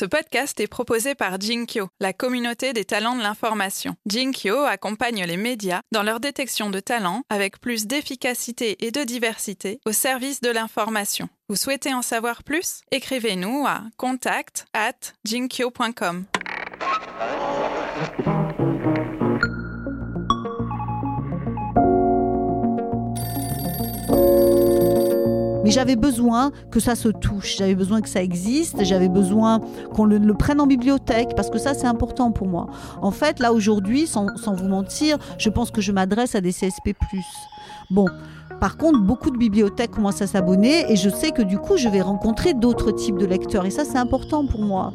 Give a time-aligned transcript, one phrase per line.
[0.00, 3.96] Ce podcast est proposé par Jinkyo, la communauté des talents de l'information.
[4.06, 9.78] Jinkyo accompagne les médias dans leur détection de talents avec plus d'efficacité et de diversité
[9.84, 11.28] au service de l'information.
[11.50, 12.80] Vous souhaitez en savoir plus?
[12.90, 16.24] Écrivez-nous à contact at jinkyo.com.
[25.70, 29.60] Mais j'avais besoin que ça se touche, j'avais besoin que ça existe, j'avais besoin
[29.94, 32.66] qu'on le, le prenne en bibliothèque, parce que ça c'est important pour moi.
[33.02, 36.50] En fait, là aujourd'hui, sans, sans vous mentir, je pense que je m'adresse à des
[36.50, 36.96] CSP.
[37.88, 38.06] Bon.
[38.58, 41.88] Par contre, beaucoup de bibliothèques commencent à s'abonner et je sais que du coup, je
[41.88, 43.64] vais rencontrer d'autres types de lecteurs.
[43.64, 44.92] Et ça, c'est important pour moi.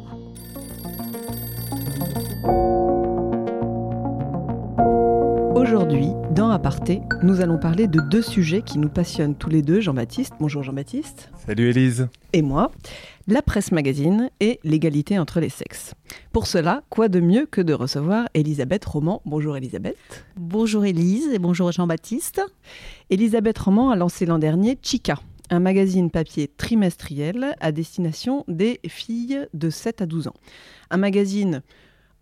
[5.56, 9.80] Aujourd'hui, dans Aparté, nous allons parler de deux sujets qui nous passionnent tous les deux.
[9.80, 11.30] Jean-Baptiste, bonjour Jean-Baptiste.
[11.46, 12.08] Salut Élise.
[12.34, 12.70] Et moi,
[13.26, 15.94] la presse magazine et l'égalité entre les sexes.
[16.30, 19.22] Pour cela, quoi de mieux que de recevoir Elisabeth Roman.
[19.24, 20.26] Bonjour Elisabeth.
[20.36, 22.42] Bonjour Élise et bonjour Jean-Baptiste.
[23.08, 29.46] Elisabeth Roman a lancé l'an dernier Chica, un magazine papier trimestriel à destination des filles
[29.54, 30.34] de 7 à 12 ans.
[30.90, 31.62] Un magazine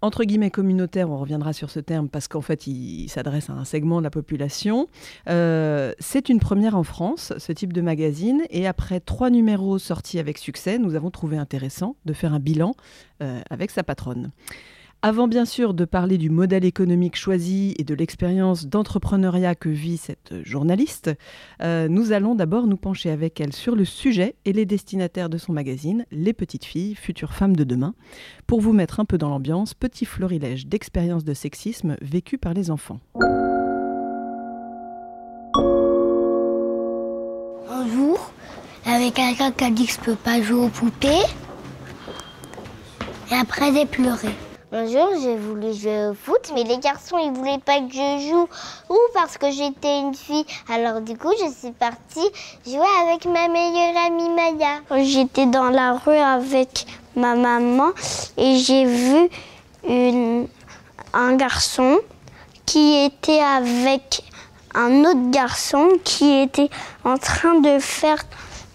[0.05, 3.65] entre guillemets communautaire, on reviendra sur ce terme parce qu'en fait il, s'adresse à un
[3.65, 4.87] segment de la population.
[5.31, 10.19] Euh, c'est une première en France, ce type de magazine, et après trois numéros sortis
[10.19, 12.75] avec succès, nous avons trouvé intéressant de faire un bilan
[13.23, 14.31] euh, avec sa patronne.
[15.07, 19.99] Avant bien sûr de parler du modèle économique choisi et de l'expérience d'entrepreneuriat que vit
[19.99, 21.11] cette journaliste,
[21.61, 25.37] euh, nous allons d'abord nous pencher avec elle sur le sujet et les destinataires de
[25.37, 27.95] son magazine, les petites filles, futures femmes de demain,
[28.47, 32.71] pour vous mettre un peu dans l'ambiance, petit florilège d'expériences de sexisme vécues par les
[32.71, 33.01] enfants.
[37.69, 38.33] Un jour,
[38.87, 41.27] il quelqu'un qui a dit que je peux pas jouer aux poupées.
[43.31, 44.31] Et après, j'ai pleuré.
[44.77, 48.29] Un jour, j'ai voulu jouer au foot, mais les garçons, ils voulaient pas que je
[48.29, 48.49] joue.
[48.91, 50.45] Ou parce que j'étais une fille.
[50.69, 52.29] Alors du coup, je suis partie
[52.67, 54.81] jouer avec ma meilleure amie Maya.
[55.05, 57.91] J'étais dans la rue avec ma maman
[58.37, 59.29] et j'ai vu
[61.13, 62.01] un garçon
[62.67, 64.25] qui était avec
[64.75, 66.71] un autre garçon qui était
[67.05, 68.25] en train de faire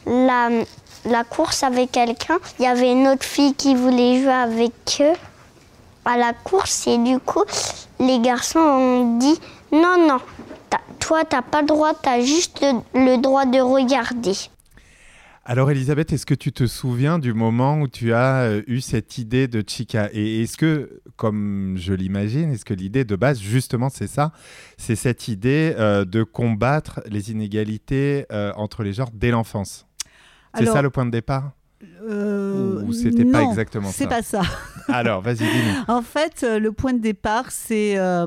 [0.05, 2.38] la course avec quelqu'un.
[2.57, 4.71] Il y avait une autre fille qui voulait jouer avec
[5.01, 5.13] eux
[6.09, 7.43] à la course et du coup
[7.99, 9.39] les garçons ont dit
[9.71, 10.17] non non
[10.69, 12.81] t'as- toi t'as pas le droit t'as juste le,
[13.15, 14.33] le droit de regarder.
[15.45, 19.17] Alors Elisabeth, est-ce que tu te souviens du moment où tu as euh, eu cette
[19.17, 23.89] idée de Chica Et est-ce que, comme je l'imagine, est-ce que l'idée de base, justement,
[23.89, 24.31] c'est ça?
[24.77, 29.87] C'est cette idée euh, de combattre les inégalités euh, entre les genres dès l'enfance.
[30.55, 31.51] C'est ça le point de départ?
[32.01, 34.41] Euh, Ou c'était pas exactement C'est ça pas ça.
[34.90, 35.94] Alors, vas-y, dis-nous.
[35.94, 38.25] En fait, euh, le point de départ, c'est euh,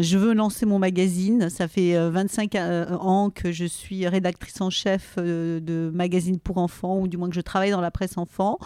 [0.00, 1.50] je veux lancer mon magazine.
[1.50, 6.58] Ça fait euh, 25 euh, ans que je suis rédactrice en chef de magazine pour
[6.58, 8.58] enfants, ou du moins que je travaille dans la presse enfant.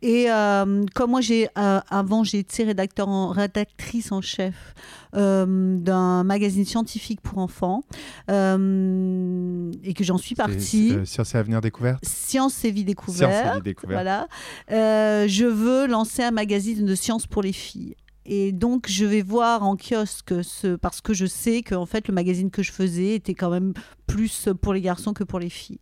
[0.00, 4.74] Et euh, comme moi, j'ai euh, avant, j'ai été rédacteur en, rédactrice en chef
[5.16, 7.82] euh, d'un magazine scientifique pour enfants,
[8.28, 8.32] et
[9.94, 10.94] que j'en suis partie.
[11.04, 13.32] Science et Avenir Découverte Science et vie découverte.
[13.32, 14.02] Science et Vie Découverte.
[14.02, 14.28] Voilà.
[14.68, 17.96] Je veux lancer un magazine de sciences pour les filles.
[18.30, 22.08] Et donc, je vais voir en kiosque ce, parce que je sais que en fait,
[22.08, 23.72] le magazine que je faisais était quand même
[24.08, 25.78] plus pour les garçons que pour les filles.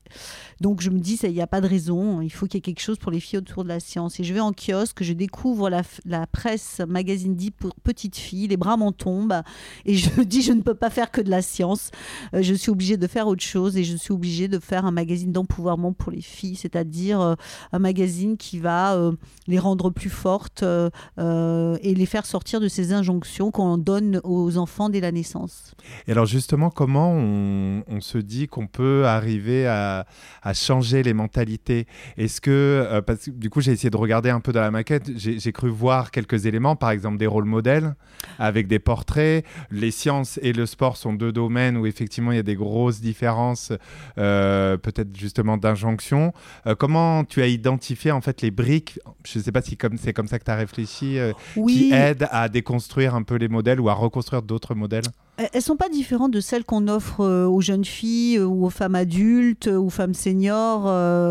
[0.60, 2.60] Donc, je me dis, il n'y a pas de raison, il faut qu'il y ait
[2.60, 4.19] quelque chose pour les filles autour de la science.
[4.20, 8.56] Et je vais en kiosque, je découvre la, presse magazine dit pour petites filles, les
[8.56, 9.42] bras m'en tombent,
[9.84, 11.91] et je dis, je ne peux pas faire que de la science.
[12.34, 14.91] Euh, je suis obligée de faire autre chose, et je suis obligée de faire un
[14.91, 17.34] magazine d'empouvoirment pour les filles, c'est-à-dire euh,
[17.72, 19.12] un magazine qui va euh,
[19.47, 24.88] les rendre plus fortes et les faire sortir de ces injonctions qu'on donne aux enfants
[24.88, 25.75] dès la naissance.
[26.08, 30.06] Et alors justement, comment on se dit qu'on peut arriver à,
[30.43, 34.31] à changer les mentalités Est-ce que, euh, parce que du coup j'ai essayé de regarder
[34.31, 37.94] un peu dans la maquette, j'ai cru voir quelques éléments, par exemple des rôles modèles
[38.38, 39.44] avec des portraits.
[39.70, 43.00] Les sciences et le sport sont deux domaines où effectivement il y a des grosses
[43.00, 43.73] différences,
[44.19, 46.32] euh, peut-être justement d'injonction.
[46.67, 48.99] Euh, comment tu as identifié en fait les briques?
[49.25, 51.19] Je ne sais pas si comme c'est comme ça que tu as réfléchi,
[51.55, 55.05] qui aident à déconstruire un peu les modèles ou à reconstruire d'autres modèles
[55.38, 58.71] Elles sont pas différentes de celles qu'on offre euh, aux jeunes filles euh, ou aux
[58.71, 60.85] femmes adultes euh, ou femmes seniors.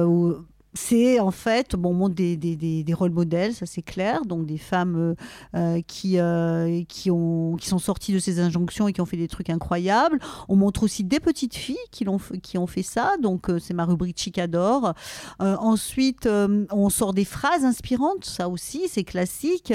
[0.08, 0.36] ou-
[0.76, 4.26] c'est en fait, bon, on montre des, des, des, des rôles modèles, ça c'est clair,
[4.26, 5.16] donc des femmes euh,
[5.56, 9.18] euh, qui, euh, qui, ont, qui sont sorties de ces injonctions et qui ont fait
[9.18, 10.20] des trucs incroyables.
[10.50, 13.74] On montre aussi des petites filles qui, l'ont, f- qui ont fait ça, donc c'est
[13.74, 14.94] ma rubrique Chicador.
[15.40, 19.74] Ensuite, on sort des phrases inspirantes, ça aussi, c'est classique.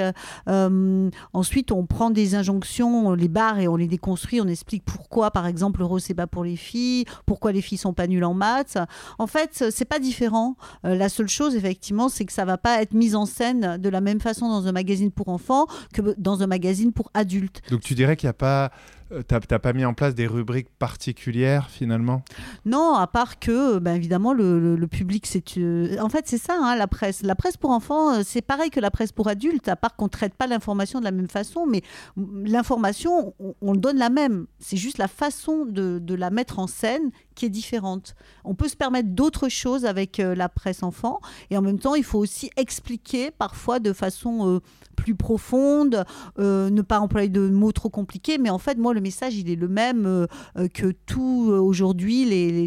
[1.33, 5.31] Ensuite, on prend des injonctions, on les barre et on les déconstruit, on explique pourquoi,
[5.31, 8.25] par exemple, le rose c'est pas pour les filles, pourquoi les filles sont pas nulles
[8.25, 8.79] en maths.
[9.19, 10.57] En fait, c'est pas différent.
[10.91, 13.89] Euh, la seule chose, effectivement, c'est que ça va pas être mis en scène de
[13.89, 17.63] la même façon dans un magazine pour enfants que dans un magazine pour adultes.
[17.71, 18.71] Donc tu dirais qu'il n'y a pas,
[19.13, 22.23] euh, t'as pas mis en place des rubriques particulières finalement?
[22.65, 25.57] Non, à part que, ben, évidemment, le, le- le public, c'est.
[25.59, 27.23] euh, En fait, c'est ça, hein, la presse.
[27.23, 30.07] La presse pour enfants, euh, c'est pareil que la presse pour adultes, à part qu'on
[30.07, 31.83] ne traite pas l'information de la même façon, mais
[32.45, 34.47] l'information, on, on le donne la même.
[34.59, 37.11] C'est juste la façon de, de la mettre en scène
[37.41, 38.15] qui est différente.
[38.45, 41.95] On peut se permettre d'autres choses avec euh, la presse enfant, et en même temps,
[41.95, 44.61] il faut aussi expliquer parfois de façon euh,
[44.95, 46.05] plus profonde,
[46.39, 49.49] euh, ne pas employer de mots trop compliqués, mais en fait, moi, le message, il
[49.49, 50.27] est le même
[50.75, 52.67] que tout aujourd'hui les,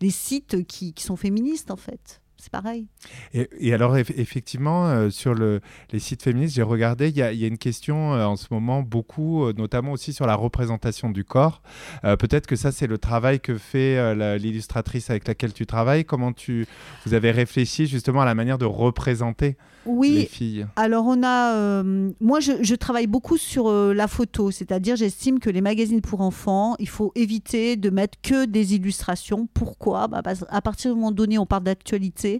[0.00, 2.22] les, sites qui sont féministes, en fait.
[2.44, 2.88] C'est pareil.
[3.32, 5.62] Et, et alors, eff- effectivement, euh, sur le-
[5.92, 8.36] les sites féministes, j'ai regardé, il y, a- il y a une question euh, en
[8.36, 11.62] ce moment, beaucoup, euh, notamment aussi sur la représentation du corps.
[12.02, 16.04] Peut-être que ça, c'est le travail que fait l'illustratrice avec laquelle tu travailles.
[16.04, 16.66] Comment tu,
[17.06, 19.56] vous avez réfléchi justement à la manière de représenter
[19.86, 20.66] les Oui, filles?
[20.76, 21.82] alors on a.
[22.20, 26.74] moi, je, je travaille beaucoup sur la photo, c'est-à-dire j'estime que les magazines pour enfants,
[26.78, 29.46] il faut éviter de mettre que des illustrations.
[29.54, 30.08] Pourquoi?
[30.08, 32.33] Bah, parce- À partir du moment donné, on parle d'actualité.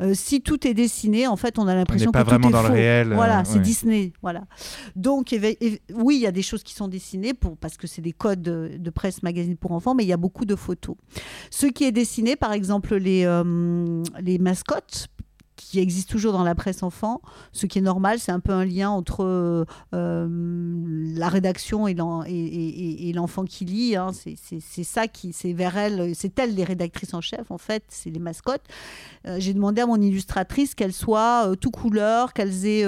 [0.00, 2.48] Euh, si tout est dessiné, en fait, on a On l'impression que pas tout vraiment
[2.48, 2.74] est dans le faux.
[2.74, 3.12] réel.
[3.12, 3.60] euh, Voilà, c'est ouais.
[3.60, 4.12] Disney.
[4.22, 4.42] Voilà.
[4.96, 5.34] Donc,
[5.94, 8.42] oui, il y a des choses qui sont dessinées pour, parce que c'est des codes
[8.42, 10.96] de, de presse magazine pour enfants, mais il y a beaucoup de photos.
[11.50, 15.08] Ce qui est dessiné, par exemple, les, euh, les mascottes
[15.70, 17.20] qui existent toujours dans la presse enfant,
[17.52, 19.64] ce qui est normal, c'est un peu un lien entre euh,
[19.94, 20.26] euh,
[21.14, 22.68] la rédaction et l'en- et- et-
[23.04, 23.94] et- et l'enfant qui lit.
[23.94, 24.10] hein.
[24.12, 28.10] C'est- ça qui, c'est vers elle, c'est elles les rédactrices en chef, en fait, c'est
[28.10, 28.64] les mascottes.
[29.28, 32.84] Euh, J'ai demandé à mon illustratrice qu'elles soient euh, tout couleur, qu'elles aient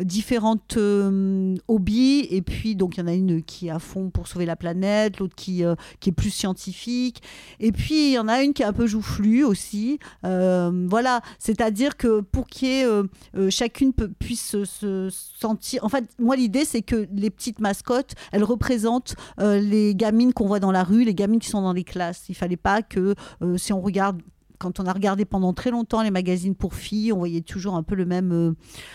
[0.00, 2.26] différentes euh, hobbies.
[2.30, 4.56] Et puis donc il y en a une qui est à fond pour sauver la
[4.56, 7.22] planète l'autre qui, euh, qui est plus scientifique.
[7.60, 9.98] Et puis il y en a une qui est un peu joufflue aussi.
[10.24, 11.20] Euh, voilà.
[11.38, 16.64] C'est-à-dire que pour qu'il y ait, chacune puisse se, se sentir en fait moi l'idée
[16.64, 21.14] c'est que les petites mascottes elles représentent les gamines qu'on voit dans la rue les
[21.14, 22.24] gamines qui sont dans les classes.
[22.28, 23.14] Il fallait pas que
[23.56, 24.20] si on regarde
[24.62, 27.82] quand on a regardé pendant très longtemps les magazines pour filles, on voyait toujours un
[27.82, 28.52] peu le même euh,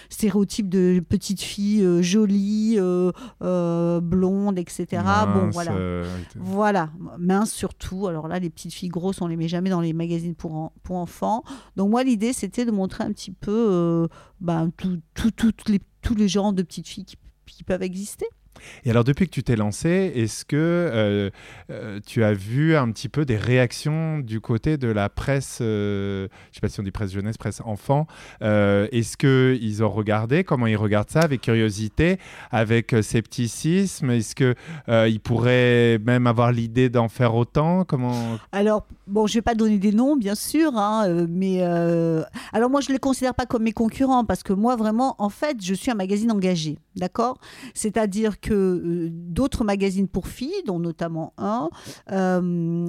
[0.10, 3.12] stéréotype de petite fille euh, jolie, euh,
[3.42, 4.86] euh, blonde, etc.
[4.94, 5.72] bon, Mince, voilà.
[5.74, 6.04] euh,
[6.36, 8.08] Voilà, mince surtout.
[8.08, 10.74] Alors là, les petites filles grosses, on les met jamais dans les magazines pour, en-
[10.84, 11.44] pour enfants.
[11.76, 14.08] Donc moi, l'idée, c'était de montrer un petit peu
[14.40, 18.26] ben, tout- tout- toutes les, tous les genres de petites filles qui, qui peuvent exister.
[18.86, 21.30] Et alors, depuis que tu t'es lancé, est-ce que euh,
[21.70, 26.28] euh, tu as vu un petit peu des réactions du côté de la presse, euh,
[26.52, 28.08] je sais pas si on dit presse jeunesse, presse enfant,
[28.42, 32.18] est-ce qu'ils ont regardé, comment ils regardent ça, avec curiosité,
[32.52, 34.12] avec scepticisme?
[34.12, 37.84] Est-ce qu'ils pourraient même avoir l'idée d'en faire autant?
[37.86, 38.38] Comment...
[38.52, 41.62] Alors, bon, je vais pas donner des noms, bien sûr, hein, mais
[42.54, 45.58] alors moi, je les considère pas comme mes concurrents parce que moi, vraiment, en fait,
[45.62, 47.38] je suis un magazine engagé, d'accord?
[47.74, 51.70] C'est-à-dire que euh, d'autres magazines pour filles, dont notamment un,
[52.12, 52.86] euh,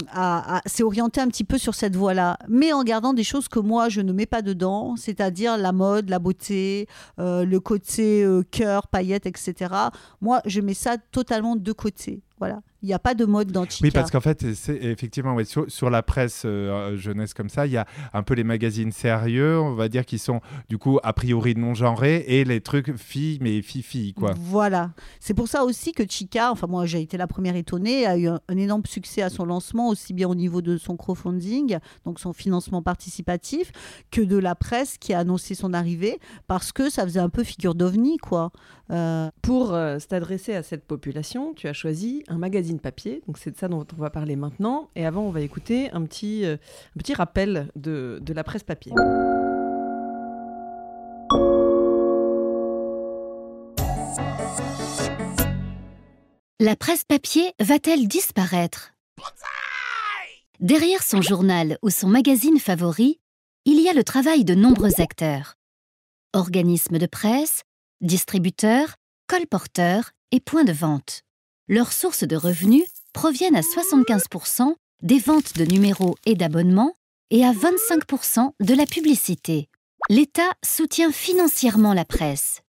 [0.67, 3.89] s'est orienté un petit peu sur cette voie-là, mais en gardant des choses que moi,
[3.89, 6.87] je ne mets pas dedans, c'est-à-dire la mode, la beauté,
[7.19, 9.75] euh, le côté cœur, paillettes, etc.
[10.21, 12.23] Moi, je mets ça totalement de côté.
[12.39, 12.61] Voilà.
[12.83, 13.85] Il n'y a pas de mode dans Chica.
[13.85, 17.67] Oui, parce qu'en fait, c'est effectivement, ouais, sur, sur la presse euh, jeunesse comme ça,
[17.67, 21.01] il y a un peu les magazines sérieux, on va dire, qui sont du coup
[21.03, 24.35] a priori non genrés, et les trucs filles, mais filles-filles, quoi.
[24.39, 24.93] Voilà.
[25.19, 28.29] C'est pour ça aussi que Chica, enfin moi j'ai été la première étonnée, a eu
[28.29, 32.21] un, un énorme succès à son lancement, aussi bien au niveau de son crowdfunding, donc
[32.21, 33.73] son financement participatif,
[34.11, 37.43] que de la presse qui a annoncé son arrivée, parce que ça faisait un peu
[37.43, 38.53] figure d'ovni, quoi.
[38.91, 43.23] Euh, Pour euh, s'adresser à cette population, tu as choisi un magazine papier.
[43.27, 44.91] Donc c'est de ça dont on va parler maintenant.
[44.95, 46.57] Et avant, on va écouter un petit, euh,
[47.17, 48.93] rappel de la presse papier.
[56.61, 58.93] La presse papier va-t-elle disparaître?
[60.59, 63.21] Derrière son journal ou son magazine favori,
[63.65, 65.55] il y a le travail de nombreux acteurs.
[66.33, 67.63] Organismes de presse,
[68.01, 68.97] distributeurs,
[69.29, 71.23] colporteurs et points de vente.
[71.71, 76.95] Leurs sources de revenus proviennent à 75% des ventes de numéros et d'abonnements
[77.31, 79.69] et à 25% de la publicité.
[80.09, 82.63] L'État soutient financièrement la presse.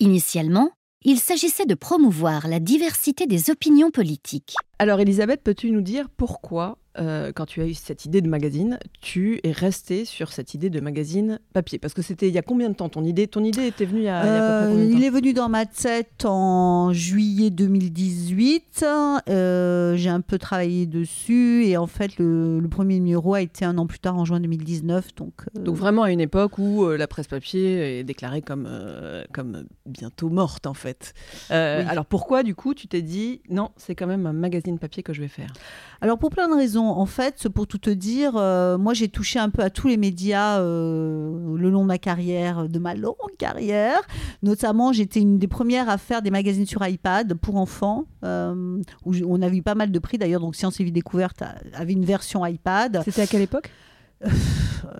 [0.00, 0.72] Initialement,
[1.04, 4.56] il s'agissait de promouvoir la diversité des opinions politiques.
[4.82, 8.78] Alors Elisabeth, peux-tu nous dire pourquoi euh, quand tu as eu cette idée de magazine,
[9.00, 11.78] tu es restée sur cette idée de magazine papier?
[11.78, 12.88] Parce que c'était il y a combien de temps?
[12.90, 14.76] Ton idée Ton idée était venue il y a, il y a à peu près
[14.84, 14.98] de temps?
[14.98, 18.84] Il est venu dans ma tête en juillet 2018.
[19.28, 23.64] Euh, J'ai un peu travaillé dessus et en fait le, le premier numéro a été
[23.64, 25.14] un an plus tard en juin 2019.
[25.14, 28.66] Donc, euh, Donc vraiment à une époque où euh, la presse papier est déclarée comme,
[28.68, 31.14] euh, comme bientôt morte en fait.
[31.50, 31.88] Euh, Oui.
[31.88, 35.12] Alors pourquoi du coup tu t'es dit non c'est quand même un magazine papier que
[35.12, 35.52] je vais faire
[36.00, 39.38] Alors pour plein de raisons, en fait, pour tout te dire, euh, moi j'ai touché
[39.38, 43.14] un peu à tous les médias euh, le long de ma carrière, de ma longue
[43.38, 44.00] carrière.
[44.42, 49.14] Notamment, j'étais une des premières à faire des magazines sur iPad pour enfants, euh, où
[49.26, 50.40] on avait eu pas mal de prix d'ailleurs.
[50.40, 53.02] Donc Science et Vie Découverte a- avait une version iPad.
[53.04, 53.70] C'était à quelle époque?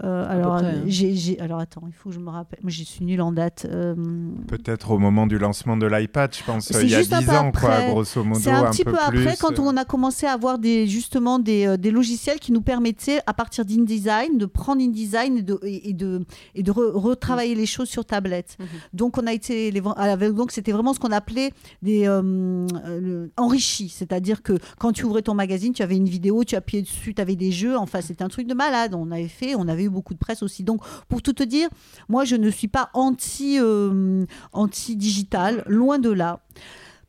[0.05, 0.83] Euh, alors, près, hein.
[0.87, 2.59] j'ai, j'ai- alors attends, il faut que je me rappelle.
[2.63, 3.67] Moi, je suis nulle en date.
[3.71, 3.95] euh,
[4.49, 7.13] Peut-être au moment du lancement de l'iPad, je pense, C'est euh, il y a juste
[7.13, 7.91] un 10 peu ans, quoi, après.
[7.91, 8.41] grosso modo.
[8.41, 9.37] C'est un petit peu, peu après plus.
[9.41, 13.21] quand on a commencé à avoir des, justement des, euh, des logiciels qui nous permettaient,
[13.27, 16.25] à partir d'InDesign, de prendre InDesign et de, et, de,
[16.55, 18.57] et de re- retravailler les choses sur tablette.
[18.59, 18.67] Mhm.
[18.95, 21.53] Donc, on a été les, avec- donc c'était vraiment ce qu'on appelait
[21.83, 23.91] des euh, euh, enrichis.
[23.91, 27.23] C'est-à-dire que quand tu ouvrais ton magazine, tu avais une vidéo, tu appuyais dessus, tu
[27.23, 27.77] avais des jeux.
[27.77, 28.95] Enfin, c'était un truc de malade.
[28.95, 30.65] On avait fait, on avait eu beaucoup de presse aussi.
[30.65, 31.69] Donc, pour tout te dire,
[32.09, 36.41] moi, je ne suis pas anti, euh, anti-digital, loin de là.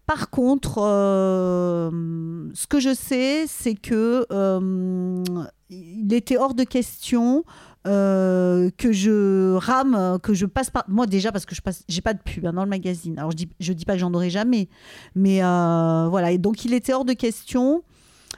[0.05, 1.89] Par contre, euh,
[2.53, 5.23] ce que je sais, c'est que euh,
[5.69, 7.43] il était hors de question
[7.85, 10.85] que je rame, que je passe par.
[10.87, 13.19] Moi déjà parce que je passe, j'ai pas de pub hein, dans le magazine.
[13.19, 14.69] Alors je dis, je dis pas que j'en aurai jamais,
[15.15, 16.31] mais voilà.
[16.31, 17.83] Et donc il était hors de question.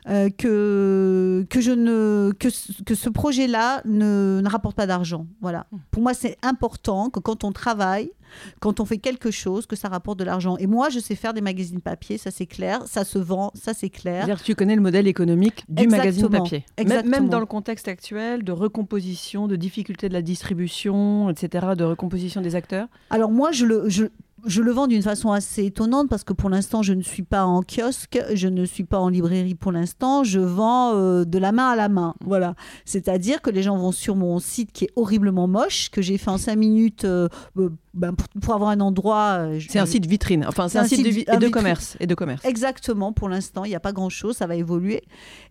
[0.07, 5.27] Euh, que, que, je ne, que, ce- que ce projet-là ne, ne rapporte pas d'argent.
[5.41, 5.67] Voilà.
[5.91, 8.11] Pour moi, c'est important que quand on travaille,
[8.59, 10.57] quand on fait quelque chose, que ça rapporte de l'argent.
[10.57, 13.73] Et moi, je sais faire des magazines papier, ça c'est clair, ça se vend, ça
[13.73, 14.25] c'est clair.
[14.25, 16.43] C'est-à-dire que tu connais le modèle économique du magazine Exactement.
[16.43, 16.65] papier.
[16.77, 17.27] Même- Même Exactement.
[17.29, 22.55] dans le contexte actuel de recomposition, de difficulté de la distribution, etc., de recomposition des
[22.55, 22.87] acteurs.
[23.09, 24.05] Alors moi, je le, je,
[24.45, 27.45] je le vends d'une façon assez étonnante parce que pour l'instant, je ne suis pas
[27.45, 30.23] en kiosque, je ne suis pas en librairie pour l'instant.
[30.23, 32.15] Je vends euh, de la main à la main.
[32.23, 32.55] Voilà.
[32.85, 36.29] C'est-à-dire que les gens vont sur mon site qui est horriblement moche, que j'ai fait
[36.29, 39.57] en cinq minutes euh, euh, ben, pour, pour avoir un endroit.
[39.57, 40.45] je- C'est un site vitrine.
[40.47, 41.51] Enfin, c'est un, site de, vi- un et de vitrine.
[41.51, 41.97] commerce.
[41.99, 42.43] Et de commerce.
[42.45, 45.01] Exactement, pour l'instant, il n'y a pas grand-chose, ça va évoluer.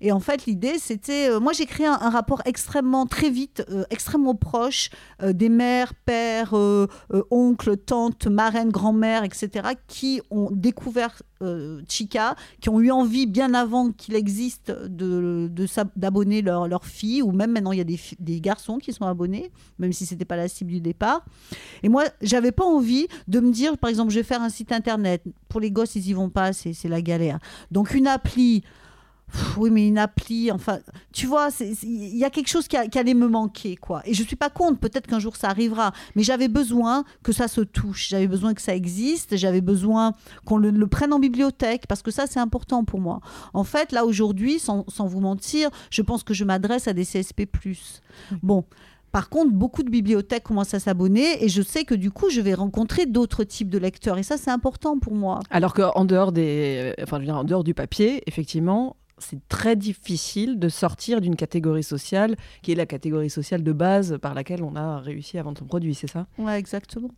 [0.01, 1.31] Et en fait, l'idée, c'était...
[1.31, 4.91] euh, moi, j'ai créé un, un rapport extrêmement, très vite, extrêmement proche
[5.23, 6.55] des mères, pères,
[7.31, 13.55] oncles, tantes, marraines, grand-mères, etc., qui ont découvert euh, Chica, qui ont eu envie, bien
[13.55, 15.51] avant qu'il existe, de,
[15.97, 19.93] d'abonner leur, fille, ou même maintenant, il y a des garçons qui sont abonnés, même
[19.93, 21.25] si ce n'était pas la cible du départ.
[21.83, 24.71] Et moi, j'avais pas envie de me dire, par exemple, je vais faire un site
[24.71, 25.23] internet.
[25.49, 27.39] Pour les gosses, ils y vont pas, c'est c'est la galère.
[27.71, 28.63] Donc une appli.
[29.33, 30.79] Pff, Oui, mais une appli, enfin,
[31.13, 31.49] tu vois,
[31.83, 34.03] il y a quelque chose qui, a- qui allait me manquer, quoi.
[34.05, 37.49] Et je suis pas contre, peut-être qu'un jour ça arrivera, mais j'avais besoin que ça
[37.49, 40.13] se touche, j'avais besoin que ça existe, j'avais besoin
[40.45, 43.21] qu'on le, le prenne en bibliothèque, parce que ça, c'est important pour moi.
[43.53, 47.05] En fait, là, aujourd'hui, sans, sans vous mentir, je pense que je m'adresse à des
[47.05, 47.47] CSP+.
[48.43, 48.65] Bon,
[49.13, 52.41] par contre, beaucoup de bibliothèques commencent à s'abonner et je sais que du coup, je
[52.41, 54.19] vais rencontrer d'autres types de lecteurs.
[54.19, 55.39] Et ça, c'est important pour moi.
[55.51, 59.77] Alors qu'en dehors, des, enfin, je veux dire, en dehors du papier, effectivement, c'est très
[59.77, 64.63] difficile de sortir d'une catégorie sociale qui est la catégorie sociale de base par laquelle
[64.63, 66.27] on a réussi à vendre son produit, c'est ça?
[66.39, 67.11] Ouais, exactement.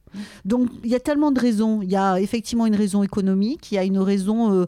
[0.44, 1.82] Donc, il y a tellement de raisons.
[1.82, 4.52] Il y a effectivement une raison économique, il y a une raison...
[4.52, 4.66] euh,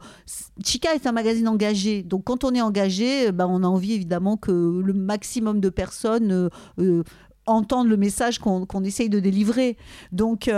[0.64, 2.02] Chica est un magazine engagé.
[2.02, 5.68] Donc, quand on est engagé, euh, ben, on a envie évidemment que le maximum de
[5.68, 6.50] personnes...
[6.78, 7.02] euh,
[7.46, 9.78] entendent le message qu'on qu'on essaye de délivrer.
[10.12, 10.50] Donc,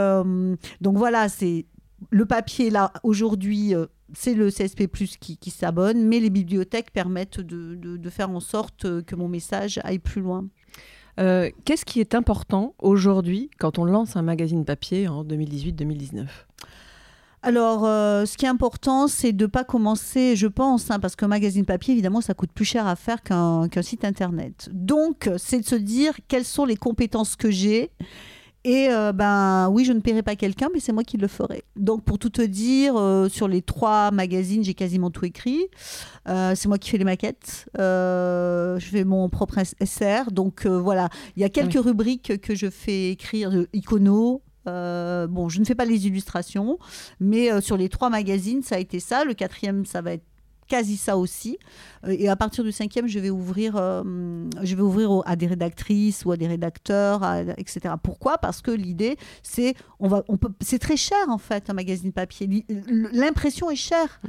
[0.81, 1.67] donc voilà, c'est
[2.11, 3.75] le papier là aujourd'hui,
[4.15, 4.87] c'est le CSP+
[5.21, 9.15] qui, qui s'abonne, mais les bibliothèques permettent de, de- de faire en sorte euh, que
[9.17, 10.47] mon message aille plus loin.
[11.19, 16.27] Euh, Qu'est-ce qui est important aujourd'hui quand on lance un magazine papier en 2018-2019
[17.43, 21.17] Alors, euh, ce qui est important, c'est de ne pas commencer, je pense, hein, parce
[21.17, 24.69] qu'un magazine papier, évidemment, ça coûte plus cher à faire qu'un qu'un site internet.
[24.73, 27.91] Donc, c'est de se dire quelles sont les compétences que j'ai.
[28.65, 31.65] Et euh, ben oui, je ne paierai pas quelqu'un, mais c'est moi qui le ferai.
[31.77, 35.67] Donc pour tout te dire, euh, sur les trois magazines, j'ai quasiment tout écrit.
[36.29, 37.67] Euh, c'est moi qui fais les maquettes.
[37.77, 40.31] Je fais mon propre SR.
[40.31, 44.43] Donc voilà, il y a quelques rubriques que je fais écrire, icono.
[44.67, 46.79] Bon, je ne fais pas les illustrations,
[47.19, 49.25] mais sur les trois magazines, ça a été ça.
[49.25, 50.30] Le quatrième, ça va être
[50.71, 51.59] quasi ça aussi.
[52.07, 54.03] Euh, et à partir du cinquième, je vais ouvrir, euh,
[54.63, 57.95] je vais ouvrir au- à des rédactrices ou à des rédacteurs, à- etc.
[58.03, 58.39] Pourquoi?
[58.39, 62.13] Parce que l'idée, c'est on va, on peut, c'est très cher en fait un magazine
[62.13, 62.47] papier.
[62.47, 62.65] L'i-
[63.13, 64.21] L'impression est chère.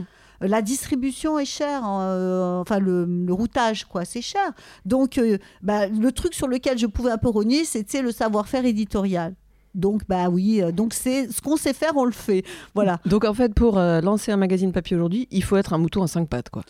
[0.44, 4.52] La distribution est chère, euh, enfin le, le routage, quoi, c'est cher.
[4.86, 8.66] Donc, euh, bah, le truc sur lequel je pouvais un peu rogner, c'était le savoir-faire
[8.66, 9.36] éditorial.
[9.74, 12.44] Donc, bah oui, euh, donc c'est ce qu'on sait faire, on le fait.
[12.76, 13.00] Voilà.
[13.06, 16.04] Donc en fait, pour euh, lancer un magazine papier aujourd'hui, il faut être un mouton
[16.04, 16.64] à cinq pattes, quoi.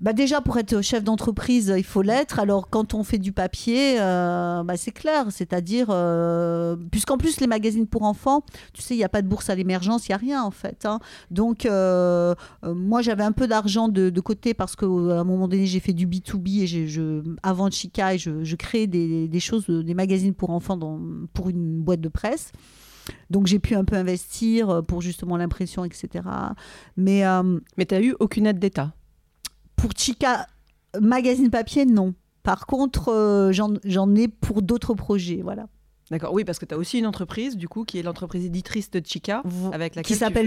[0.00, 2.38] Bah déjà, pour être chef d'entreprise, il faut l'être.
[2.38, 5.26] Alors, quand on fait du papier, euh, bah, c'est clair.
[5.30, 9.28] C'est-à-dire, euh, puisqu'en plus, les magazines pour enfants, tu sais, il n'y a pas de
[9.28, 10.86] bourse à l'émergence, il n'y a rien, en fait.
[10.86, 11.00] hein.
[11.32, 15.80] Donc, euh, moi, j'avais un peu d'argent de, côté parce qu'à un moment donné, j'ai
[15.80, 19.94] fait du B2B et j'ai- je, avant Chica, et je, je créais des, choses, des
[19.94, 20.78] magazines pour enfants
[21.34, 22.52] pour une boîte de presse.
[23.30, 26.24] Donc, j'ai pu un peu investir pour justement l'impression, etc.
[26.96, 27.22] Mais.
[27.76, 28.92] Mais tu eu aucune aide d'État?
[29.78, 30.46] Pour Chica
[31.00, 32.14] Magazine Papier, non.
[32.42, 33.52] Par contre, euh,
[33.84, 35.66] j'en ai pour d'autres projets, voilà.
[36.10, 38.90] D'accord, oui, parce que tu as aussi une entreprise, du coup, qui est l'entreprise éditrice
[38.90, 39.42] de Chica,
[39.72, 40.46] avec laquelle Qui s'appelle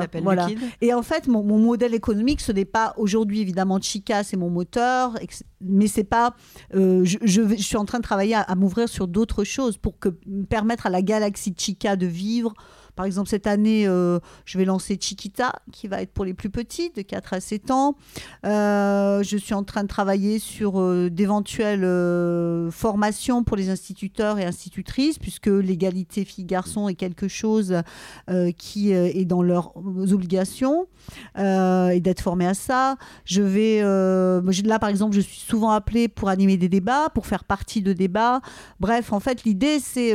[0.00, 0.46] s'appelle Voilà.
[0.80, 4.48] Et en fait, mon, mon modèle économique, ce n'est pas aujourd'hui évidemment Chica, c'est mon
[4.48, 5.18] moteur,
[5.60, 6.34] mais c'est pas.
[6.74, 9.44] euh, je, je vais- je suis en train de travailler à, à m'ouvrir sur d'autres
[9.44, 10.08] choses pour que
[10.48, 12.54] permettre à la galaxie Chica de vivre.
[12.96, 16.50] Par exemple, cette année, euh, je vais lancer Chiquita, qui va être pour les plus
[16.50, 17.96] petits, de 4 à 7 ans.
[18.46, 21.84] Euh, je suis en train de travailler sur euh, d'éventuelles
[22.70, 27.82] formations pour les instituteurs et institutrices, puisque l'égalité filles-garçons est quelque chose
[28.58, 30.86] qui est dans leurs obligations
[31.38, 32.96] et d'être formé à ça.
[33.24, 37.44] Je vais là par exemple, je suis souvent appelée pour animer des débats, pour faire
[37.44, 38.40] partie de débats.
[38.80, 40.14] Bref, en fait, l'idée c'est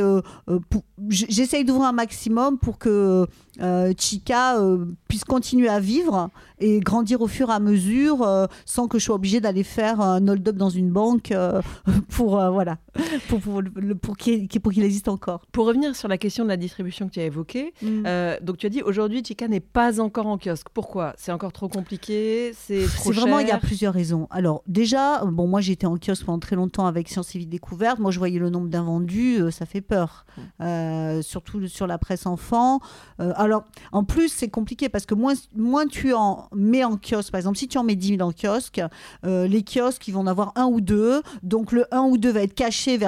[1.08, 3.26] j'essaye d'ouvrir un maximum pour que
[3.60, 8.46] euh, Chica euh, puisse continuer à vivre et grandir au fur et à mesure euh,
[8.64, 11.32] sans que je sois obligée d'aller faire un hold-up dans une banque
[12.08, 12.78] pour voilà
[13.28, 13.62] pour, pour,
[14.02, 15.46] pour qu'il existe encore.
[15.52, 18.04] Pour revenir sur la question de la distribution que tu as évoquée, Mm.
[18.42, 20.68] donc tu as dit aujourd'hui Chica n'est pas encore en kiosque.
[20.72, 21.14] Pourquoi?
[21.16, 22.52] C'est encore trop compliqué?
[22.54, 23.60] C'est trop C'est vraiment, il y a cher?
[23.60, 24.26] plusieurs raisons.
[24.30, 27.98] Alors, déjà, bon, moi j'étais en kiosque pendant très longtemps avec Science et Vie Découverte.
[27.98, 30.24] Moi, je voyais le nombre d'invendus, ça fait peur.
[30.60, 32.80] Euh, surtout sur la presse enfant.
[33.20, 37.30] Euh, alors, en plus, c'est compliqué parce que moins, moins tu en mets en kiosque,
[37.32, 38.80] par exemple, si tu en mets 10 000 en kiosque,
[39.26, 41.22] euh, les kiosques, ils vont en avoir un ou deux.
[41.42, 42.98] Donc, le 1 ou 2 va être caché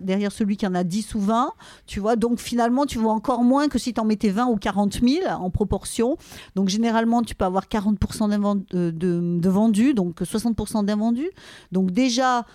[0.00, 1.52] derrière celui qui en a 10 ou 20.
[1.86, 4.56] Tu vois, donc finalement, tu vois encore moins que si tu en mettais 20 ou
[4.56, 6.16] 40 000 en proportion.
[6.54, 11.30] Donc généralement, tu peux avoir 40% d'inven- euh, de, de vendus, donc 60% d'invendus.
[11.72, 12.46] Donc déjà,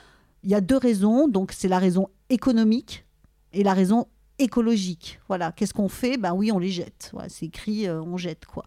[0.44, 1.28] il y a deux raisons.
[1.28, 3.06] Donc c'est la raison économique
[3.54, 4.06] et la raison
[4.40, 5.20] écologique.
[5.28, 6.18] Voilà, qu'est-ce qu'on fait?
[6.18, 7.10] Ben oui, on les jette.
[7.14, 8.66] Voilà, c'est écrit, euh, on jette quoi.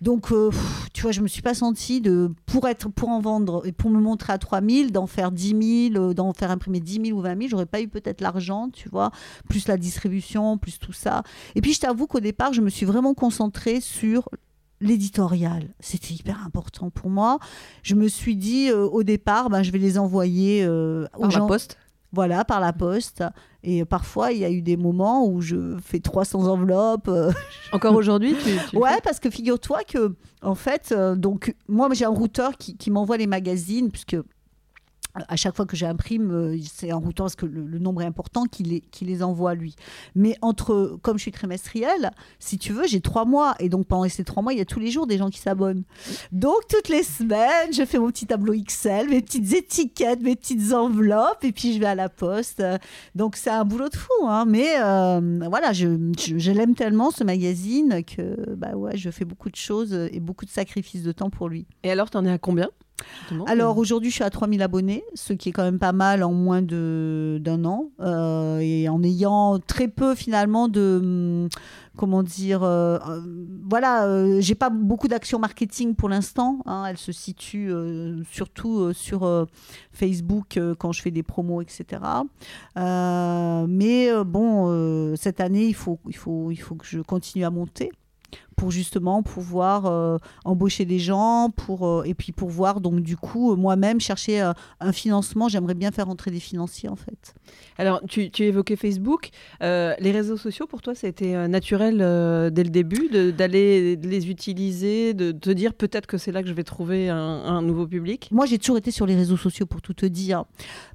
[0.00, 0.50] Donc, euh,
[0.94, 3.90] tu vois, je me suis pas sentie de pour être pour en vendre et pour
[3.90, 7.20] me montrer à 3000, d'en faire 10 000, euh, d'en faire imprimer 10 000 ou
[7.20, 9.10] 20 000, j'aurais pas eu peut-être l'argent, tu vois,
[9.48, 11.22] plus la distribution, plus tout ça.
[11.54, 14.28] Et puis, je t'avoue qu'au départ, je me suis vraiment concentrée sur
[14.80, 15.68] l'éditorial.
[15.80, 17.38] C'était hyper important pour moi.
[17.82, 21.28] Je me suis dit euh, au départ, ben, je vais les envoyer aux Par la
[21.28, 21.46] gens.
[21.46, 21.76] poste?
[22.12, 23.22] Voilà, par la poste.
[23.62, 27.08] Et parfois, il y a eu des moments où je fais 300 enveloppes.
[27.08, 27.30] euh,
[27.72, 32.10] Encore aujourd'hui tu, Ouais, parce que figure-toi que, en fait, euh, donc, moi, j'ai un
[32.10, 34.16] routeur qui, qui m'envoie les magazines, puisque
[35.14, 38.44] à chaque fois que j'imprime, euh, c'est un routeur parce que le, nombre est important
[38.44, 39.74] qui les, envoie lui.
[40.14, 43.54] Mais entre, comme je suis trimestrielle, si tu veux, j'ai trois mois.
[43.58, 45.38] Et donc pendant ces trois mois, il y a tous les jours des gens qui
[45.38, 45.82] s'abonnent.
[46.32, 50.72] Donc toutes les semaines, je fais mon petit tableau Excel, mes petites étiquettes, mes petites
[50.72, 52.62] enveloppes, et puis je vais à la poste.
[53.14, 54.26] Donc c'est un boulot de fou.
[54.26, 54.44] Hein.
[54.46, 59.56] Mais euh, voilà, je, l'aime tellement ce magazine que bah ouais, je fais beaucoup de
[59.56, 61.66] choses et beaucoup de sacrifices de temps pour lui.
[61.82, 62.68] Et alors, t'en es à combien?
[63.46, 66.32] Alors aujourd'hui, je suis à 3000 abonnés, ce qui est quand même pas mal en
[66.32, 67.90] moins d'un an.
[68.00, 70.98] euh, et en ayant très peu finalement de.
[71.02, 71.48] hum,
[71.96, 72.62] Comment dire.
[72.62, 73.20] euh, euh,
[73.68, 76.60] voilà, euh, j'ai pas beaucoup d'actions marketing pour l'instant.
[76.64, 79.46] hein, elles se situent euh, surtout sur
[79.92, 82.00] Facebook quand je fais des promos, etc.
[83.68, 87.90] Mais bon, cette année, il faut, il, faut, il faut que je continue à monter
[88.60, 93.16] pour justement pouvoir euh, embaucher des gens pour euh, et puis pour voir donc du
[93.16, 95.48] coup euh, moi-même chercher un financement.
[95.48, 97.34] J'aimerais bien faire entrer des financiers en fait.
[97.78, 99.30] Alors, tu, tu évoquais Facebook.
[99.62, 101.98] Les réseaux sociaux, pour toi, ça a été naturel
[102.52, 106.52] dès le début d'aller les utiliser, de te dire peut-être que c'est là que je
[106.52, 108.28] vais trouver un, un nouveau public?
[108.30, 110.44] Moi j'ai toujours été sur les réseaux sociaux pour tout te dire.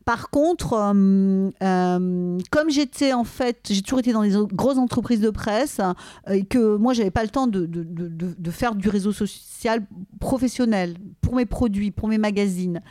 [0.06, 5.20] Par contre euh, euh, comme j'étais en fait j'ai toujours été dans les grosses entreprises
[5.20, 9.86] de presse euh, et que moi j'avais pas le temps de faire du réseau social
[10.20, 12.82] professionnel pour mes produits, pour mes magazines.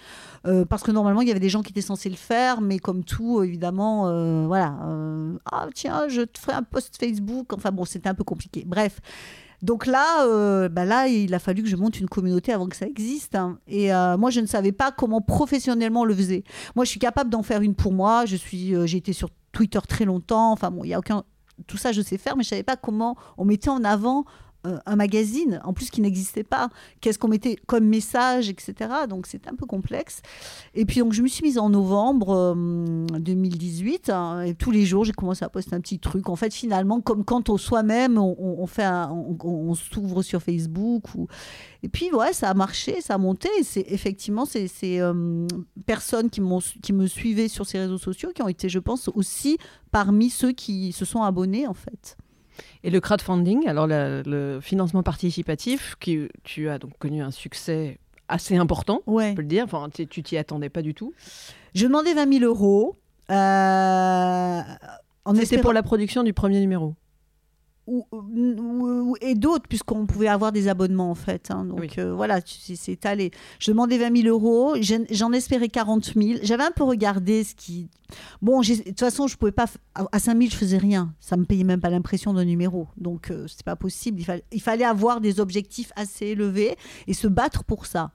[0.46, 2.78] Euh, parce que normalement, il y avait des gens qui étaient censés le faire, mais
[2.78, 4.76] comme tout, évidemment, euh, voilà.
[4.86, 7.52] euh, ah, tiens, je te ferai un post Facebook.
[7.52, 8.64] Enfin bon, c'était un peu compliqué.
[8.66, 9.00] Bref.
[9.62, 12.86] Donc là, bah là, il a fallu que je monte une communauté avant que ça
[12.86, 13.34] existe.
[13.34, 13.58] hein.
[13.66, 16.44] Et moi, je ne savais pas comment professionnellement on le faisait.
[16.76, 18.26] Moi, je suis capable d'en faire une pour moi.
[18.26, 20.52] Je suis, j'ai été sur Twitter très longtemps.
[20.52, 21.24] Enfin bon, il y a aucun,
[21.66, 24.26] tout ça, je sais faire, mais je savais pas comment on mettait en avant
[24.66, 26.70] euh, un magazine, en plus qui n'existait pas.
[27.00, 28.74] Qu'est-ce qu'on mettait comme message, etc.
[29.08, 30.22] Donc c'était un peu complexe.
[30.74, 34.86] Et puis donc je me suis mise en novembre euh, 2018 hein, et tous les
[34.86, 36.30] jours j'ai commencé à poster un petit truc.
[36.30, 41.26] En fait finalement comme quand on soi-même on, fait on, s'ouvre sur Facebook ou
[41.82, 43.50] et puis ouais ça a marché, ça a monté.
[43.62, 45.46] C'est effectivement ces, euh,
[45.84, 46.40] personnes qui
[46.82, 49.58] qui me suivaient sur ces réseaux sociaux qui ont été je pense aussi
[49.90, 52.16] parmi ceux qui se sont abonnés en fait.
[52.82, 57.98] Et le crowdfunding, alors la- le financement participatif, qui, tu as donc connu un succès
[58.28, 59.30] assez important, Ouais.
[59.30, 59.64] on peut le dire.
[59.64, 61.12] Enfin, tu t'y attendais pas du tout.
[61.74, 62.96] Je demandais 20 000 euros.
[63.30, 64.60] Euh,
[65.26, 66.94] C'était espérant- pour la production du premier numéro.
[67.86, 71.50] ou- et d'autres, puisqu'on pouvait avoir des abonnements en fait.
[71.50, 71.66] hein.
[71.66, 71.90] donc Oui.
[71.98, 73.30] euh, voilà, c'est étalé.
[73.58, 74.74] Je demandais 20 000 euros,
[75.10, 76.38] j'en espérais 40 000.
[76.42, 77.90] J'avais un peu regardé ce qui.
[78.42, 79.66] Bon, de toute façon, je pouvais pas.
[79.94, 81.14] à- À 5 000, je faisais rien.
[81.20, 82.88] Ça me payait même pas l'impression d'un numéro.
[82.96, 84.20] Donc, euh, c'était pas possible.
[84.20, 88.10] Il, fallait- il fallait avoir des objectifs assez élevés et se battre pour ça.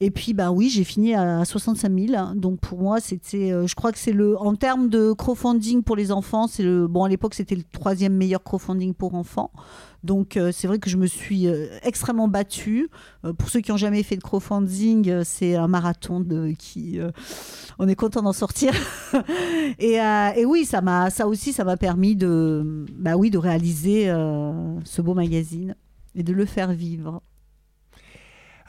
[0.00, 2.14] Et puis, bah oui, j'ai fini à 65 000.
[2.16, 2.34] hein.
[2.36, 3.52] Donc, pour moi, c'était.
[3.52, 4.38] euh, je crois que c'est le.
[4.40, 6.86] En termes de crowdfunding pour les enfants, c'est le.
[6.86, 9.50] Bon, à l'époque, c'était le troisième meilleur crowdfunding pour enfants.
[10.02, 12.88] Donc, euh, c'est vrai que je me suis euh, extrêmement battue.
[13.24, 16.98] Euh, pour ceux qui n'ont jamais fait de crowdfunding, c'est un marathon de, qui.
[17.78, 18.72] on est content d'en sortir.
[19.78, 19.98] et,
[20.44, 25.14] oui, ça, m'a, ça aussi, ça m'a permis de, bah oui, de réaliser ce beau
[25.14, 25.74] magazine
[26.14, 27.22] et de le faire vivre.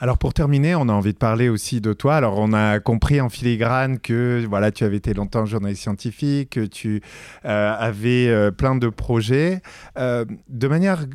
[0.04, 2.16] Alors pour terminer, on a envie de parler aussi de toi.
[2.16, 6.66] Alors on a compris en filigrane que voilà, tu avais été longtemps journaliste scientifique, que
[6.66, 7.04] tu
[7.46, 9.62] euh, avais euh, plein de projets.
[10.00, 11.06] Euh, de manière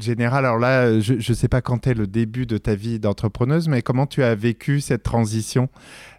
[0.00, 3.66] générale, alors là, je ne sais pas quand est le début de ta vie d'entrepreneuse,
[3.66, 5.68] mais comment tu as vécu cette transition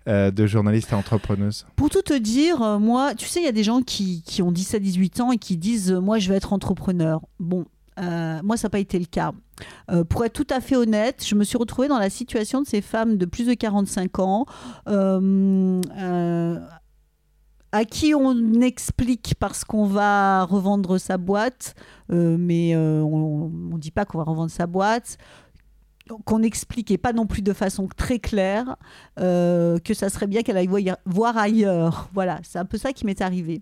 [0.08, 1.68] de journaliste à entrepreneuse?
[1.76, 4.52] Pour tout te dire, moi, tu sais, il y a des gens qui, qui ont
[4.52, 7.22] 17-18 ans et qui disent Moi, je vais être entrepreneur.
[7.40, 7.66] Bon,
[8.00, 9.32] euh, moi, ça n'a pas été le cas.
[9.92, 12.68] Euh, pour être tout à fait honnête, je me suis retrouvée dans la situation de
[12.68, 14.46] ces femmes de plus de 45 ans.
[14.88, 16.60] euh,
[17.72, 21.76] à qui on explique parce qu'on va revendre sa boîte,
[22.10, 25.20] mais on ne dit pas qu'on va revendre sa boîte,
[26.26, 28.76] qu'on explique et pas non plus de façon très claire
[29.20, 30.70] euh, que ça serait bien qu'elle aille
[31.06, 32.10] voir ailleurs.
[32.14, 33.60] Voilà, c'est un peu ça qui m'est arrivé.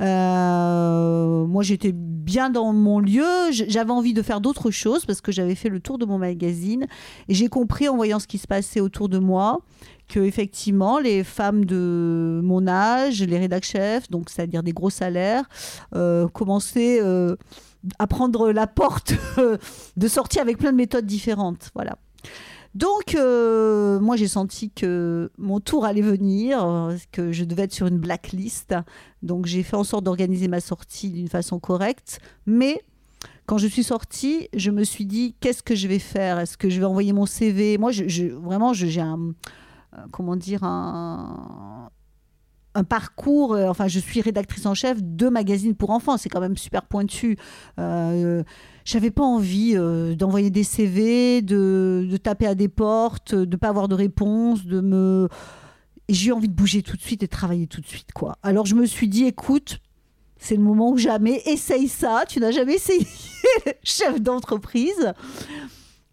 [0.00, 3.50] Euh, moi, j'étais bien dans mon lieu.
[3.50, 6.86] J'avais envie de faire d'autres choses parce que j'avais fait le tour de mon magazine
[7.28, 9.60] et j'ai compris en voyant ce qui se passait autour de moi
[10.08, 15.44] que effectivement les femmes de mon âge, les rédac chefs, donc c'est-à-dire des gros salaires,
[15.94, 17.00] euh, commençaient
[17.98, 19.14] à prendre la porte
[19.96, 21.70] de sortie avec plein de méthodes différentes.
[21.74, 21.96] Voilà.
[22.74, 27.72] Donc, euh, moi, j'ai senti que mon tour allait venir, euh, que je devais être
[27.74, 28.74] sur une blacklist.
[29.22, 32.20] Donc, j'ai fait en sorte d'organiser ma sortie d'une façon correcte.
[32.46, 32.82] Mais
[33.44, 36.38] quand je suis sortie, je me suis dit, qu'est-ce que je vais faire?
[36.38, 39.18] Est-ce que je vais envoyer mon CV Moi, je, je- vraiment, j'ai un,
[39.94, 41.90] euh, comment dire, un,
[42.74, 43.54] un parcours.
[43.54, 46.16] euh, enfin, je suis rédactrice en chef de magazines pour enfants.
[46.16, 47.36] C'est quand même super pointu.
[47.78, 48.42] Euh,
[48.84, 53.68] j'avais pas envie euh, d'envoyer des CV, de, de taper à des portes, de pas
[53.68, 55.28] avoir de réponse, de me.
[56.08, 58.36] J'ai eu envie de bouger tout de suite et de travailler tout de suite, quoi.
[58.42, 59.78] Alors je me suis dit, écoute,
[60.36, 62.24] c'est le moment ou jamais, essaye ça.
[62.28, 63.06] Tu n'as jamais essayé
[63.84, 65.12] chef d'entreprise.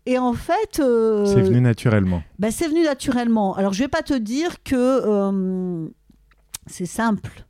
[0.06, 0.80] Et en fait.
[0.80, 2.22] euh, C'est venu naturellement.
[2.38, 3.56] bah, c'est venu naturellement.
[3.56, 5.88] Alors, je vais pas te dire que euh,
[6.67, 7.45] c'est simple.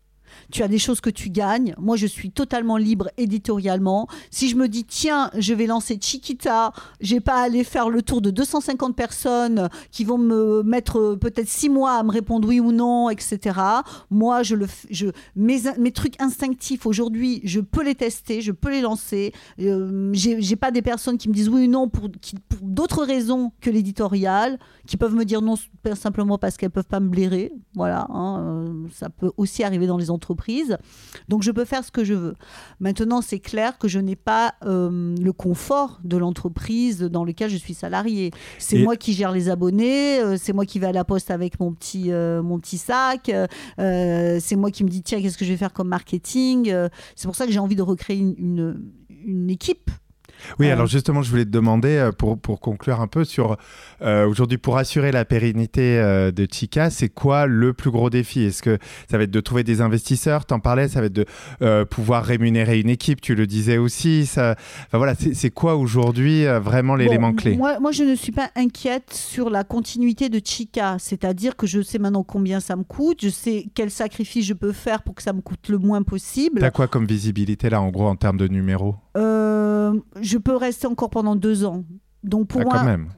[0.52, 1.76] Tu as des choses que tu gagnes.
[1.78, 4.08] Moi, je suis totalement libre éditorialement.
[4.32, 8.02] Si je me dis, tiens, je vais lancer Chiquita, j'ai pas à aller faire le
[8.02, 12.48] tour de 250 personnes qui vont me mettre euh, peut-être six mois à me répondre
[12.48, 13.60] oui ou non, etc.
[14.10, 18.70] Moi, je le, je, mes, mes trucs instinctifs aujourd'hui, je peux les tester, je peux
[18.72, 19.34] les lancer.
[19.60, 22.10] Euh, j'ai pas des personnes qui me disent oui ou non pour,
[22.62, 25.56] d'autres raisons que l'éditorial, qui peuvent me dire non
[25.96, 27.52] simplement parce qu'elles peuvent pas me blairer.
[27.76, 30.29] Voilà, hein, euh, ça peut aussi arriver dans les entreprises.
[31.28, 32.36] Donc je peux faire ce que je veux.
[32.80, 37.58] Maintenant, c'est clair que je n'ai pas euh, le confort de l'entreprise dans lequel je
[37.58, 38.32] suis salarié.
[38.58, 41.32] C'est Et- moi qui gère les abonnés, euh, c'est moi qui vais à la poste
[41.32, 43.32] avec mon petit, euh, mon petit sac,
[43.78, 46.72] c'est moi qui me dis tiens, qu'est-ce que je vais faire comme marketing.
[47.16, 48.82] c'est pour ça que j'ai envie de recréer une, une,
[49.26, 49.92] une équipe
[50.60, 53.58] Oui, Euh, alors justement, je voulais te demander, euh, pour, pour conclure un peu, sur
[54.02, 58.44] euh, aujourd'hui, pour assurer la pérennité euh, de Chica, c'est quoi le plus gros défi?
[58.44, 58.78] Est-ce que
[59.10, 60.46] ça va être de trouver des investisseurs?
[60.46, 64.26] T'en parlais, ça va être de pouvoir rémunérer une équipe, tu le disais aussi.
[64.26, 64.56] Ça...
[64.88, 67.58] Enfin, voilà, c'est quoi aujourd'hui vraiment l'élément Bon, clé?
[67.58, 70.98] moi, moi, je ne suis pas inquiète sur la continuité de Chica.
[71.00, 74.72] C'est-à-dire que je sais maintenant combien ça me coûte, je sais quel sacrifice je peux
[74.72, 76.60] faire pour que ça me coûte le moins possible.
[76.62, 78.96] T'as quoi comme visibilité là, en gros, en termes de numéros?
[79.16, 81.84] Je peux rester encore pendant deux ans.
[82.24, 83.10] Donc pour Ah, moi, quand même.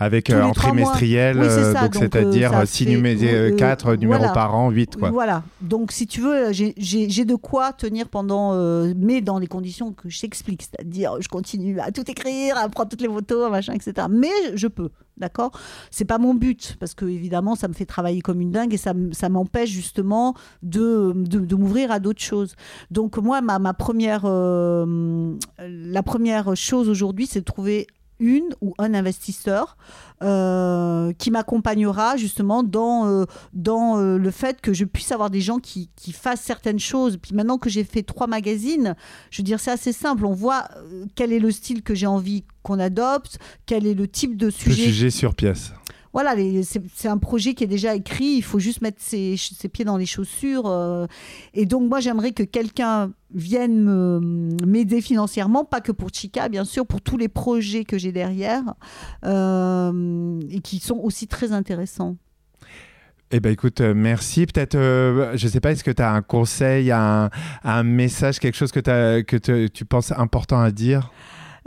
[0.00, 3.96] Avec euh, en trimestriel, Oui, euh, ça, donc donc, c'est-à-dire ça 6 fait, euh, 4
[3.96, 4.32] numéros voilà.
[4.32, 5.10] par an, 8 quoi.
[5.10, 5.42] Voilà.
[5.60, 8.54] Donc, si tu veux, j'ai- de quoi tenir pendant,
[8.96, 12.88] mais dans les conditions que je t'explique, c'est-à-dire, je continue à tout écrire, à prendre
[12.88, 14.06] toutes les photos, machin, etc.
[14.08, 15.50] Mais je peux, d'accord?
[15.90, 18.76] C'est pas mon but parce que évidemment, ça me fait travailler comme une dingue et
[18.76, 22.54] ça, ça m'empêche justement de, de, de m'ouvrir à d'autres choses.
[22.90, 27.86] Donc moi, ma, ma première, euh, la première chose aujourd'hui, c'est de trouver
[28.20, 29.76] une ou un investisseur
[30.22, 35.40] euh, qui m'accompagnera justement dans, euh, dans euh, le fait que je puisse avoir des
[35.40, 37.16] gens qui, qui fassent certaines choses.
[37.16, 38.96] Puis maintenant que j'ai fait trois magazines,
[39.30, 40.26] je veux dire, c'est assez simple.
[40.26, 40.68] On voit
[41.14, 44.64] quel est le style que j'ai envie qu'on adopte, quel est le type de Tu
[44.64, 45.10] peux sujet.
[45.10, 45.72] sur pièce.
[46.12, 49.36] Voilà, c'est un projet qui est déjà écrit, il faut juste mettre ses,
[49.72, 50.66] pieds dans les chaussures.
[50.66, 51.06] euh,
[51.54, 56.86] et donc, moi, j'aimerais que quelqu'un vienne m'aider financièrement, pas que pour Chica, bien sûr,
[56.86, 58.62] pour tous les projets que j'ai derrière,
[59.24, 62.16] euh, et qui sont aussi très intéressants.
[63.30, 64.46] Eh ben écoute, euh, merci.
[64.46, 64.78] Peut-être,
[65.34, 67.28] je sais pas, est-ce que tu as un conseil, un,
[67.84, 71.12] message, quelque chose que, te- tu penses important à dire?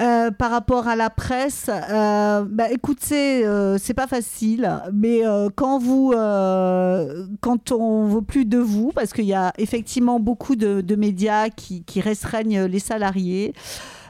[0.01, 5.27] Euh, par rapport à la presse, euh, bah, écoute, c'est euh, c'est pas facile, mais
[5.27, 10.19] euh, quand vous, euh, quand on veut plus de vous, parce qu'il y a effectivement
[10.19, 13.53] beaucoup de, médias qui restreignent les salariés.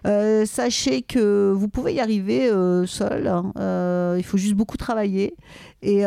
[0.08, 3.28] Euh, sachez que vous pouvez y arriver euh, seul.
[3.28, 3.52] hein.
[3.58, 5.36] Euh, il faut juste beaucoup travailler.
[5.84, 6.04] Et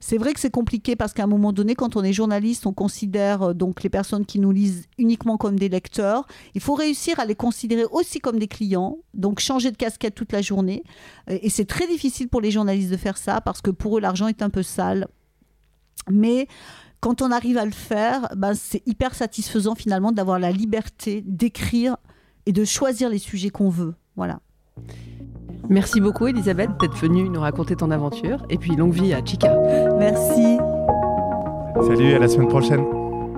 [0.00, 2.72] c'est vrai que c'est compliqué parce qu'à un moment donné, quand on est journaliste, on
[2.72, 6.26] considère donc les personnes qui nous lisent uniquement comme des lecteurs.
[6.56, 10.32] Il faut réussir à les considérer aussi comme des clients, donc changer de casquette toute
[10.32, 10.82] la journée.
[11.28, 14.00] Et et c'est très difficile pour les journalistes de faire ça parce que pour eux,
[14.00, 15.06] l'argent est un peu sale.
[16.10, 16.48] Mais
[17.00, 21.96] quand on arrive à le faire, ben, c'est hyper satisfaisant finalement d'avoir la liberté d'écrire
[22.46, 23.94] et de choisir les sujets qu'on veut.
[24.16, 24.40] Voilà.
[25.68, 29.56] Merci beaucoup Elisabeth d'être venue nous raconter ton aventure et puis longue vie à Chica.
[29.98, 30.58] Merci.
[31.86, 32.84] Salut, à la semaine prochaine.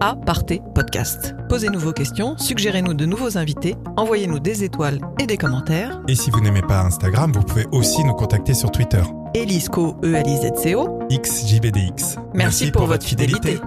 [0.00, 1.34] A, partez, podcast.
[1.48, 6.00] Posez-nous vos questions, suggérez-nous de nouveaux invités, envoyez-nous des étoiles et des commentaires.
[6.08, 9.02] Et si vous n'aimez pas Instagram, vous pouvez aussi nous contacter sur Twitter.
[9.34, 11.00] Elisco, E-L-I-Z-C-O.
[11.10, 12.18] XJBDX.
[12.34, 13.58] Merci, pour, votre fidélité.